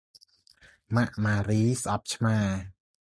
[0.95, 2.37] ម៉ាក់ម៉ារី ស្អប់ ឆ្មា។